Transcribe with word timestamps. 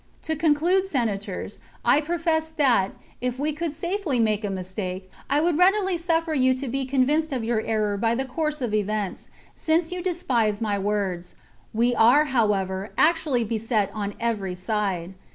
To 0.23 0.35
conclude. 0.35 0.87
Senators, 0.87 1.59
I 1.85 2.01
profess 2.01 2.49
that, 2.49 2.89
if 3.21 3.37
we 3.37 3.53
could 3.53 3.75
safely 3.75 4.19
make 4.19 4.43
a 4.43 4.49
mistake, 4.49 5.11
I 5.29 5.39
would 5.41 5.59
readily 5.59 5.95
suffer 5.99 6.33
you 6.33 6.55
to 6.55 6.67
be 6.67 6.85
convinced 6.85 7.31
of 7.31 7.43
your 7.43 7.61
error 7.61 7.97
by 7.97 8.15
the 8.15 8.25
course 8.25 8.63
of 8.63 8.73
events, 8.73 9.27
since 9.53 9.91
you 9.91 10.01
despise 10.01 10.59
my 10.59 10.79
words. 10.79 11.35
We 11.71 11.93
are, 11.93 12.25
however, 12.25 12.89
actu 12.97 13.29
ally 13.29 13.43
beset 13.43 13.91
on 13.93 14.15
every 14.19 14.55
side. 14.55 15.13